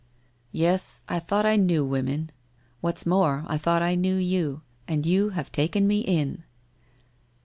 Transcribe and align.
1 0.51 0.61
Yes, 0.63 1.03
I 1.07 1.19
thought 1.19 1.45
I 1.45 1.57
knew 1.57 1.85
women. 1.85 2.31
What's 2.79 3.05
more, 3.05 3.43
I 3.45 3.59
thought 3.59 3.83
I 3.83 3.93
knew 3.93 4.15
you, 4.15 4.63
and 4.87 5.05
you 5.05 5.29
have 5.29 5.51
taken 5.51 5.85
me 5.85 5.99
in 5.99 6.43